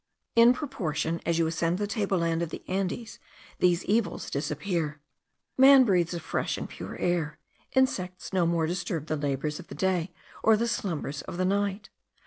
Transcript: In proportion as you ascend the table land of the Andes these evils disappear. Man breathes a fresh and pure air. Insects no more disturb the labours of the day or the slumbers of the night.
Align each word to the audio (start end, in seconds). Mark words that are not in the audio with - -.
In 0.35 0.53
proportion 0.55 1.21
as 1.27 1.37
you 1.37 1.45
ascend 1.45 1.77
the 1.77 1.85
table 1.85 2.17
land 2.17 2.41
of 2.41 2.49
the 2.49 2.63
Andes 2.67 3.19
these 3.59 3.85
evils 3.85 4.31
disappear. 4.31 4.99
Man 5.59 5.83
breathes 5.83 6.15
a 6.15 6.19
fresh 6.19 6.57
and 6.57 6.67
pure 6.67 6.97
air. 6.97 7.37
Insects 7.73 8.33
no 8.33 8.47
more 8.47 8.65
disturb 8.65 9.05
the 9.05 9.15
labours 9.15 9.59
of 9.59 9.67
the 9.67 9.75
day 9.75 10.11
or 10.41 10.57
the 10.57 10.67
slumbers 10.67 11.21
of 11.21 11.37
the 11.37 11.45
night. 11.45 11.91